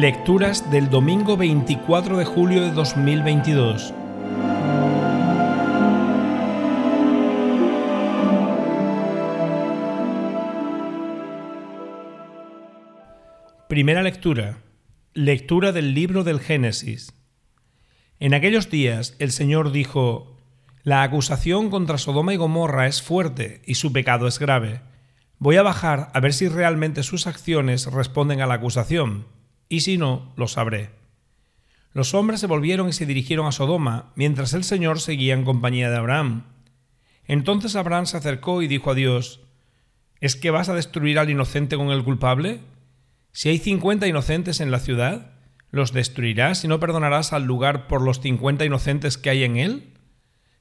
Lecturas 0.00 0.70
del 0.70 0.90
domingo 0.90 1.36
24 1.36 2.18
de 2.18 2.24
julio 2.24 2.62
de 2.62 2.70
2022. 2.70 3.92
Primera 13.68 14.04
lectura. 14.04 14.62
Lectura 15.14 15.72
del 15.72 15.94
libro 15.94 16.22
del 16.22 16.38
Génesis. 16.38 17.12
En 18.20 18.34
aquellos 18.34 18.70
días 18.70 19.16
el 19.18 19.32
Señor 19.32 19.72
dijo, 19.72 20.38
La 20.84 21.02
acusación 21.02 21.70
contra 21.70 21.98
Sodoma 21.98 22.32
y 22.32 22.36
Gomorra 22.36 22.86
es 22.86 23.02
fuerte 23.02 23.62
y 23.66 23.74
su 23.74 23.92
pecado 23.92 24.28
es 24.28 24.38
grave. 24.38 24.80
Voy 25.40 25.56
a 25.56 25.64
bajar 25.64 26.12
a 26.14 26.20
ver 26.20 26.34
si 26.34 26.46
realmente 26.46 27.02
sus 27.02 27.26
acciones 27.26 27.86
responden 27.86 28.40
a 28.40 28.46
la 28.46 28.54
acusación 28.54 29.36
y 29.68 29.80
si 29.80 29.98
no, 29.98 30.32
lo 30.36 30.48
sabré. 30.48 30.90
Los 31.92 32.14
hombres 32.14 32.40
se 32.40 32.46
volvieron 32.46 32.88
y 32.88 32.92
se 32.92 33.06
dirigieron 33.06 33.46
a 33.46 33.52
Sodoma, 33.52 34.12
mientras 34.14 34.52
el 34.52 34.64
Señor 34.64 35.00
seguía 35.00 35.34
en 35.34 35.44
compañía 35.44 35.90
de 35.90 35.96
Abraham. 35.96 36.44
Entonces 37.26 37.76
Abraham 37.76 38.06
se 38.06 38.16
acercó 38.16 38.62
y 38.62 38.68
dijo 38.68 38.90
a 38.90 38.94
Dios, 38.94 39.40
¿Es 40.20 40.34
que 40.34 40.50
vas 40.50 40.68
a 40.68 40.74
destruir 40.74 41.18
al 41.18 41.30
inocente 41.30 41.76
con 41.76 41.90
el 41.90 42.02
culpable? 42.02 42.60
Si 43.32 43.48
hay 43.48 43.58
cincuenta 43.58 44.08
inocentes 44.08 44.60
en 44.60 44.70
la 44.70 44.80
ciudad, 44.80 45.32
¿los 45.70 45.92
destruirás 45.92 46.64
y 46.64 46.68
no 46.68 46.80
perdonarás 46.80 47.32
al 47.32 47.44
lugar 47.44 47.86
por 47.86 48.02
los 48.02 48.20
cincuenta 48.20 48.64
inocentes 48.64 49.16
que 49.16 49.30
hay 49.30 49.44
en 49.44 49.56
él? 49.56 49.94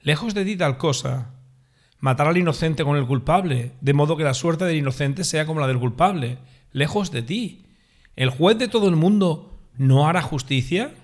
Lejos 0.00 0.34
de 0.34 0.44
ti 0.44 0.56
tal 0.56 0.76
cosa. 0.76 1.30
Matar 2.00 2.26
al 2.26 2.36
inocente 2.36 2.84
con 2.84 2.96
el 2.96 3.06
culpable, 3.06 3.72
de 3.80 3.92
modo 3.92 4.16
que 4.16 4.24
la 4.24 4.34
suerte 4.34 4.64
del 4.64 4.76
inocente 4.76 5.24
sea 5.24 5.46
como 5.46 5.60
la 5.60 5.68
del 5.68 5.78
culpable, 5.78 6.38
lejos 6.72 7.12
de 7.12 7.22
ti. 7.22 7.63
¿El 8.16 8.30
juez 8.30 8.58
de 8.58 8.68
todo 8.68 8.88
el 8.88 8.96
mundo 8.96 9.58
no 9.76 10.08
hará 10.08 10.22
justicia? 10.22 10.94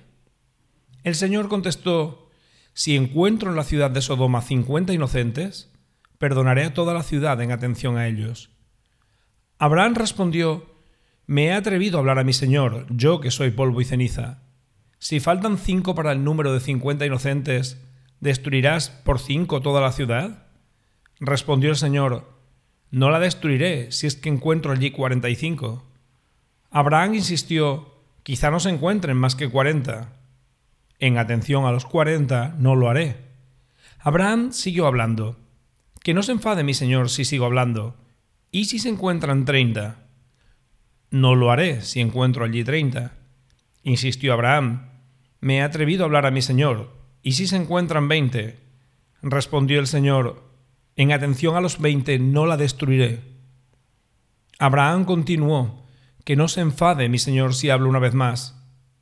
El 1.02 1.14
Señor 1.14 1.48
contestó, 1.48 2.28
Si 2.72 2.96
encuentro 2.96 3.50
en 3.50 3.56
la 3.56 3.64
ciudad 3.64 3.90
de 3.90 4.02
Sodoma 4.02 4.42
cincuenta 4.42 4.92
inocentes, 4.92 5.72
perdonaré 6.18 6.64
a 6.64 6.74
toda 6.74 6.94
la 6.94 7.02
ciudad 7.02 7.40
en 7.40 7.50
atención 7.50 7.96
a 7.96 8.06
ellos. 8.06 8.50
Abraham 9.58 9.94
respondió, 9.94 10.66
Me 11.26 11.46
he 11.46 11.52
atrevido 11.52 11.98
a 11.98 12.00
hablar 12.00 12.18
a 12.18 12.24
mi 12.24 12.32
Señor, 12.32 12.86
yo 12.90 13.20
que 13.20 13.30
soy 13.30 13.50
polvo 13.50 13.80
y 13.80 13.84
ceniza. 13.84 14.42
Si 14.98 15.18
faltan 15.18 15.58
cinco 15.58 15.94
para 15.94 16.12
el 16.12 16.22
número 16.22 16.52
de 16.52 16.60
cincuenta 16.60 17.06
inocentes, 17.06 17.82
¿destruirás 18.20 18.90
por 18.90 19.18
cinco 19.18 19.62
toda 19.62 19.80
la 19.80 19.92
ciudad? 19.92 20.46
Respondió 21.18 21.70
el 21.70 21.76
Señor, 21.76 22.38
No 22.90 23.10
la 23.10 23.18
destruiré 23.18 23.90
si 23.92 24.06
es 24.06 24.14
que 24.14 24.28
encuentro 24.28 24.72
allí 24.72 24.90
cuarenta 24.90 25.28
y 25.28 25.36
cinco. 25.36 25.89
Abraham 26.70 27.14
insistió, 27.14 27.94
quizá 28.22 28.50
no 28.50 28.60
se 28.60 28.70
encuentren 28.70 29.16
más 29.16 29.34
que 29.34 29.48
cuarenta. 29.48 30.12
En 30.98 31.18
atención 31.18 31.64
a 31.64 31.72
los 31.72 31.84
cuarenta, 31.84 32.54
no 32.58 32.76
lo 32.76 32.88
haré. 32.88 33.16
Abraham 33.98 34.52
siguió 34.52 34.86
hablando. 34.86 35.36
Que 36.02 36.14
no 36.14 36.22
se 36.22 36.32
enfade 36.32 36.62
mi 36.62 36.72
señor 36.72 37.10
si 37.10 37.24
sigo 37.24 37.44
hablando. 37.44 37.96
¿Y 38.50 38.66
si 38.66 38.78
se 38.78 38.88
encuentran 38.88 39.44
treinta? 39.44 40.06
No 41.10 41.34
lo 41.34 41.50
haré 41.50 41.82
si 41.82 42.00
encuentro 42.00 42.44
allí 42.44 42.64
treinta. 42.64 43.14
Insistió 43.82 44.32
Abraham. 44.32 44.90
Me 45.40 45.56
he 45.56 45.62
atrevido 45.62 46.04
a 46.04 46.06
hablar 46.06 46.24
a 46.26 46.30
mi 46.30 46.40
señor. 46.40 46.96
¿Y 47.22 47.32
si 47.32 47.46
se 47.46 47.56
encuentran 47.56 48.08
veinte? 48.08 48.60
Respondió 49.22 49.80
el 49.80 49.86
señor. 49.86 50.44
En 50.96 51.12
atención 51.12 51.56
a 51.56 51.60
los 51.60 51.80
veinte 51.80 52.18
no 52.18 52.46
la 52.46 52.56
destruiré. 52.56 53.20
Abraham 54.58 55.04
continuó. 55.04 55.79
Que 56.30 56.36
no 56.36 56.46
se 56.46 56.60
enfade 56.60 57.08
mi 57.08 57.18
señor 57.18 57.56
si 57.56 57.70
hablo 57.70 57.88
una 57.88 57.98
vez 57.98 58.14
más. 58.14 58.54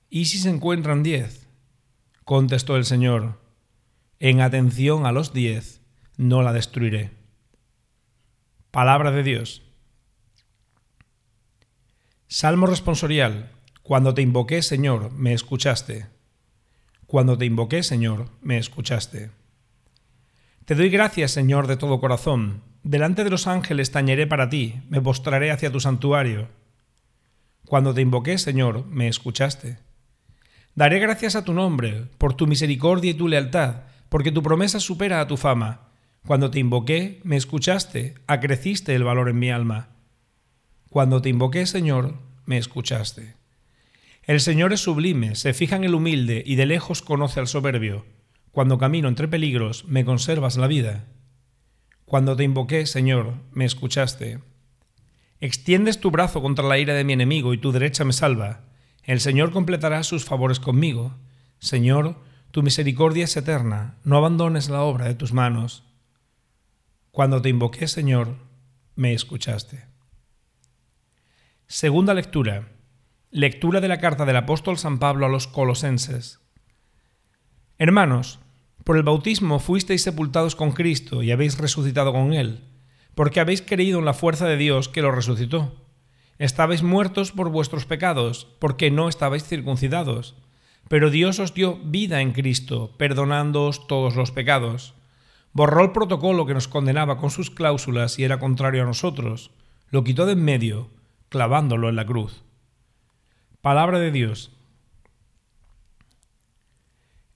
¿Y 0.09 0.25
si 0.25 0.39
se 0.39 0.49
encuentran 0.49 1.03
diez? 1.03 1.47
Contestó 2.25 2.75
el 2.75 2.87
Señor, 2.87 3.39
en 4.19 4.41
atención 4.41 5.05
a 5.05 5.13
los 5.13 5.35
diez, 5.35 5.83
no 6.17 6.41
la 6.41 6.55
destruiré. 6.55 7.11
Palabra 8.71 9.11
de 9.11 9.23
Dios. 9.23 9.61
Salmo 12.29 12.67
responsorial. 12.67 13.53
Cuando 13.83 14.15
te 14.15 14.23
invoqué, 14.23 14.63
Señor, 14.63 15.13
me 15.13 15.35
escuchaste. 15.35 16.07
Cuando 17.07 17.37
te 17.37 17.45
invoqué, 17.45 17.83
Señor, 17.83 18.31
me 18.41 18.57
escuchaste. 18.57 19.33
Te 20.65 20.75
doy 20.75 20.89
gracias, 20.89 21.33
Señor, 21.33 21.67
de 21.67 21.77
todo 21.77 22.01
corazón. 22.01 22.63
Delante 22.85 23.23
de 23.23 23.29
los 23.29 23.47
ángeles 23.47 23.91
tañeré 23.91 24.27
para 24.27 24.49
ti, 24.49 24.81
me 24.89 25.03
postraré 25.03 25.51
hacia 25.51 25.71
tu 25.71 25.79
santuario. 25.79 26.57
Cuando 27.69 27.93
te 27.93 28.01
invoqué, 28.01 28.39
Señor, 28.39 28.87
me 28.87 29.09
escuchaste. 29.09 29.77
Daré 30.75 31.01
gracias 31.01 31.37
a 31.37 31.45
tu 31.45 31.53
nombre, 31.53 32.07
por 32.17 32.33
tu 32.33 32.47
misericordia 32.47 33.11
y 33.11 33.15
tu 33.15 33.29
lealtad, 33.29 33.83
porque 34.09 34.33
tu 34.33 34.43
promesa 34.43 34.81
supera 34.81 35.21
a 35.21 35.27
tu 35.27 35.37
fama. 35.37 35.91
Cuando 36.27 36.51
te 36.51 36.61
invoqué, 36.61 37.21
me 37.25 37.37
escuchaste, 37.37 38.15
acreciste 38.27 38.95
el 38.95 39.05
valor 39.05 39.29
en 39.29 39.39
mi 39.39 39.51
alma. 39.51 39.91
Cuando 40.89 41.21
te 41.21 41.29
invoqué, 41.29 41.67
Señor, 41.67 42.15
me 42.47 42.57
escuchaste. 42.57 43.35
El 44.23 44.41
Señor 44.41 44.73
es 44.73 44.81
sublime, 44.81 45.35
se 45.35 45.53
fija 45.53 45.77
en 45.77 45.85
el 45.85 45.95
humilde 45.95 46.43
y 46.47 46.55
de 46.55 46.65
lejos 46.65 47.03
conoce 47.03 47.39
al 47.39 47.49
soberbio. 47.49 48.07
Cuando 48.51 48.79
camino 48.79 49.09
entre 49.09 49.29
peligros, 49.29 49.85
me 49.85 50.07
conservas 50.07 50.57
la 50.57 50.69
vida. 50.69 51.05
Cuando 52.07 52.35
te 52.35 52.45
invoqué, 52.45 52.87
Señor, 52.87 53.35
me 53.53 53.67
escuchaste. 53.67 54.41
Extiendes 55.41 56.01
tu 56.01 56.11
brazo 56.11 56.43
contra 56.43 56.67
la 56.67 56.79
ira 56.79 56.95
de 56.95 57.05
mi 57.05 57.13
enemigo 57.13 57.55
y 57.55 57.59
tu 57.59 57.71
derecha 57.71 58.05
me 58.05 58.13
salva. 58.13 58.65
El 59.05 59.21
Señor 59.21 59.53
completará 59.53 60.03
sus 60.03 60.25
favores 60.25 60.59
conmigo. 60.59 61.17
Señor, 61.61 62.17
tu 62.51 62.63
misericordia 62.63 63.25
es 63.25 63.37
eterna, 63.37 63.99
no 64.03 64.17
abandones 64.17 64.69
la 64.69 64.83
obra 64.83 65.05
de 65.05 65.15
tus 65.15 65.33
manos. 65.33 65.85
Cuando 67.13 67.41
te 67.41 67.51
invoqué, 67.51 67.87
Señor, 67.87 68.37
me 68.97 69.13
escuchaste. 69.13 69.87
Segunda 71.69 72.15
lectura. 72.15 72.69
Lectura 73.31 73.81
de 73.81 73.89
la 73.89 73.99
carta 73.99 74.25
del 74.25 74.37
apóstol 74.37 74.77
San 74.77 74.99
Pablo 74.99 75.27
a 75.27 75.29
los 75.29 75.47
colosenses. 75.47 76.41
Hermanos, 77.77 78.41
por 78.83 78.97
el 78.97 79.05
bautismo 79.05 79.61
fuisteis 79.61 80.03
sepultados 80.03 80.57
con 80.57 80.73
Cristo 80.73 81.23
y 81.23 81.31
habéis 81.31 81.59
resucitado 81.59 82.13
con 82.13 82.33
Él 82.33 82.68
porque 83.19 83.41
habéis 83.41 83.63
creído 83.63 83.99
en 83.99 84.05
la 84.05 84.15
fuerza 84.15 84.47
de 84.47 84.57
Dios 84.57 84.89
que 84.89 85.03
lo 85.03 85.11
resucitó. 85.11 85.75
Estabais 86.39 86.85
muertos 86.85 87.33
por 87.33 87.49
vuestros 87.49 87.85
pecados, 87.85 88.47
porque 88.61 88.93
no 88.93 89.09
estabais 89.09 89.43
circuncidados. 89.43 90.37
Pero 90.89 91.11
Dios 91.11 91.41
os 91.41 91.53
dio 91.53 91.81
vida 91.83 92.21
en 92.21 92.31
Cristo, 92.31 92.95
perdonándoos 92.97 93.89
todos 93.89 94.15
los 94.15 94.31
pecados. 94.31 94.95
Borró 95.53 95.83
el 95.83 95.91
protocolo 95.91 96.47
que 96.47 96.55
nos 96.55 96.69
condenaba 96.69 97.19
con 97.19 97.33
sus 97.33 97.51
cláusulas 97.51 98.21
y 98.21 98.23
era 98.23 98.39
contrario 98.39 98.85
a 98.85 98.87
nosotros. 98.87 99.51
Lo 99.91 100.05
quitó 100.05 100.25
de 100.25 100.35
en 100.35 100.45
medio, 100.45 100.89
clavándolo 101.29 101.89
en 101.89 101.97
la 101.97 102.07
cruz. 102.07 102.45
Palabra 103.63 103.99
de 103.99 104.13
Dios. 104.13 104.53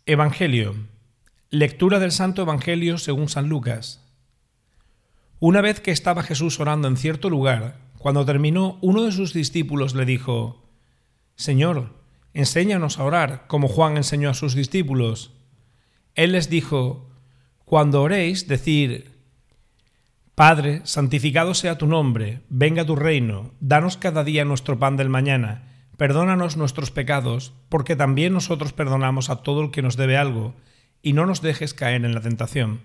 Evangelio. 0.06 0.76
Lectura 1.50 1.98
del 1.98 2.12
Santo 2.12 2.42
Evangelio 2.42 2.98
según 2.98 3.28
San 3.28 3.48
Lucas. 3.48 4.01
Una 5.44 5.60
vez 5.60 5.80
que 5.80 5.90
estaba 5.90 6.22
Jesús 6.22 6.60
orando 6.60 6.86
en 6.86 6.96
cierto 6.96 7.28
lugar, 7.28 7.80
cuando 7.98 8.24
terminó, 8.24 8.78
uno 8.80 9.02
de 9.02 9.10
sus 9.10 9.32
discípulos 9.32 9.92
le 9.96 10.04
dijo, 10.04 10.70
Señor, 11.34 11.98
enséñanos 12.32 13.00
a 13.00 13.02
orar, 13.02 13.48
como 13.48 13.66
Juan 13.66 13.96
enseñó 13.96 14.30
a 14.30 14.34
sus 14.34 14.54
discípulos. 14.54 15.32
Él 16.14 16.30
les 16.30 16.48
dijo, 16.48 17.10
Cuando 17.64 18.02
oréis, 18.02 18.46
decir, 18.46 19.18
Padre, 20.36 20.80
santificado 20.84 21.54
sea 21.54 21.76
tu 21.76 21.88
nombre, 21.88 22.42
venga 22.48 22.86
tu 22.86 22.94
reino, 22.94 23.50
danos 23.58 23.96
cada 23.96 24.22
día 24.22 24.44
nuestro 24.44 24.78
pan 24.78 24.96
del 24.96 25.08
mañana, 25.08 25.88
perdónanos 25.96 26.56
nuestros 26.56 26.92
pecados, 26.92 27.52
porque 27.68 27.96
también 27.96 28.32
nosotros 28.32 28.72
perdonamos 28.72 29.28
a 29.28 29.42
todo 29.42 29.60
el 29.64 29.72
que 29.72 29.82
nos 29.82 29.96
debe 29.96 30.16
algo, 30.16 30.54
y 31.02 31.14
no 31.14 31.26
nos 31.26 31.42
dejes 31.42 31.74
caer 31.74 32.04
en 32.04 32.14
la 32.14 32.20
tentación. 32.20 32.82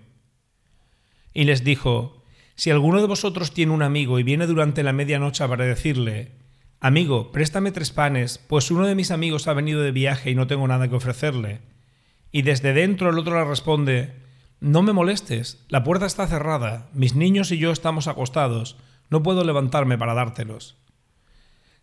Y 1.32 1.44
les 1.44 1.62
dijo, 1.62 2.17
si 2.58 2.72
alguno 2.72 3.00
de 3.00 3.06
vosotros 3.06 3.52
tiene 3.52 3.70
un 3.70 3.82
amigo 3.82 4.18
y 4.18 4.24
viene 4.24 4.48
durante 4.48 4.82
la 4.82 4.92
medianoche 4.92 5.46
para 5.46 5.64
decirle, 5.64 6.32
Amigo, 6.80 7.30
préstame 7.30 7.70
tres 7.70 7.92
panes, 7.92 8.38
pues 8.38 8.72
uno 8.72 8.84
de 8.84 8.96
mis 8.96 9.12
amigos 9.12 9.46
ha 9.46 9.52
venido 9.52 9.80
de 9.80 9.92
viaje 9.92 10.32
y 10.32 10.34
no 10.34 10.48
tengo 10.48 10.66
nada 10.66 10.88
que 10.88 10.96
ofrecerle. 10.96 11.60
Y 12.32 12.42
desde 12.42 12.72
dentro 12.72 13.10
el 13.10 13.18
otro 13.20 13.38
le 13.38 13.48
responde, 13.48 14.12
No 14.58 14.82
me 14.82 14.92
molestes, 14.92 15.64
la 15.68 15.84
puerta 15.84 16.04
está 16.04 16.26
cerrada, 16.26 16.88
mis 16.92 17.14
niños 17.14 17.52
y 17.52 17.58
yo 17.58 17.70
estamos 17.70 18.08
acostados, 18.08 18.76
no 19.08 19.22
puedo 19.22 19.44
levantarme 19.44 19.96
para 19.96 20.14
dártelos. 20.14 20.78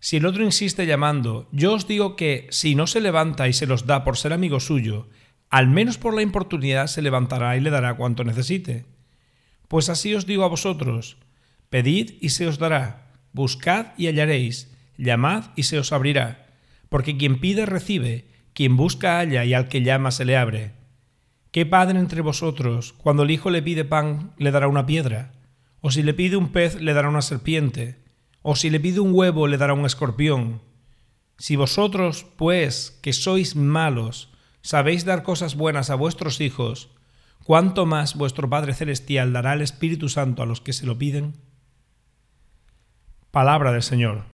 Si 0.02 0.18
el 0.18 0.26
otro 0.26 0.44
insiste 0.44 0.86
llamando, 0.86 1.48
yo 1.54 1.72
os 1.72 1.88
digo 1.88 2.18
que 2.18 2.48
si 2.52 2.76
no 2.76 2.86
se 2.86 3.00
levanta 3.00 3.48
y 3.48 3.54
se 3.54 3.66
los 3.66 3.86
da 3.86 4.04
por 4.04 4.18
ser 4.18 4.34
amigo 4.34 4.60
suyo, 4.60 5.08
al 5.50 5.70
menos 5.70 5.98
por 5.98 6.14
la 6.14 6.22
importunidad 6.22 6.88
se 6.88 7.02
levantará 7.02 7.56
y 7.56 7.62
le 7.62 7.70
dará 7.70 7.96
cuanto 7.96 8.26
necesite. 8.26 8.94
Pues 9.68 9.90
así 9.90 10.14
os 10.14 10.26
digo 10.26 10.44
a 10.44 10.48
vosotros, 10.48 11.18
pedid 11.70 12.14
y 12.22 12.30
se 12.30 12.48
os 12.48 12.60
dará, 12.60 13.14
buscad 13.34 13.88
y 13.98 14.08
hallaréis, 14.08 14.72
llamad 14.98 15.52
y 15.56 15.64
se 15.64 15.80
os 15.80 15.92
abrirá, 15.92 16.48
Porque 16.90 17.18
quien 17.18 17.40
pide 17.40 17.66
recibe, 17.66 18.28
quien 18.54 18.78
busca 18.78 19.18
halla 19.20 19.44
y 19.44 19.54
al 19.54 19.68
que 19.68 19.82
llama 19.82 20.12
se 20.12 20.24
le 20.24 20.38
abre. 20.38 20.74
¿Qué 21.52 21.66
padre 21.66 22.00
entre 22.00 22.22
vosotros, 22.22 22.94
cuando 22.94 23.24
el 23.24 23.32
hijo 23.32 23.50
le 23.50 23.62
pide 23.62 23.86
pan, 23.86 24.34
le 24.38 24.52
dará 24.52 24.68
una 24.68 24.86
piedra? 24.86 25.34
¿O 25.82 25.92
si 25.92 26.04
le 26.04 26.14
pide 26.14 26.38
un 26.38 26.50
pez, 26.52 26.80
le 26.82 26.94
dará 26.94 27.10
una 27.10 27.22
serpiente? 27.22 28.00
¿O 28.42 28.56
si 28.56 28.70
le 28.70 28.80
pide 28.80 29.00
un 29.00 29.14
huevo, 29.14 29.48
le 29.48 29.58
dará 29.58 29.74
un 29.74 29.86
escorpión? 29.86 30.62
Si 31.38 31.56
vosotros, 31.56 32.26
pues, 32.38 33.00
que 33.02 33.12
sois 33.14 33.56
malos, 33.56 34.30
sabéis 34.62 35.06
dar 35.06 35.24
cosas 35.24 35.56
buenas 35.56 35.90
a 35.90 35.96
vuestros 35.96 36.40
hijos, 36.42 36.90
¿cuánto 37.46 37.86
más 37.86 38.16
vuestro 38.16 38.50
Padre 38.50 38.74
Celestial 38.74 39.32
dará 39.32 39.54
el 39.54 39.62
Espíritu 39.62 40.10
Santo 40.10 40.44
a 40.44 40.46
los 40.46 40.60
que 40.60 40.74
se 40.74 40.86
lo 40.86 40.98
piden? 40.98 41.36
Palabra 43.32 43.72
del 43.72 43.84
Señor. 43.84 44.35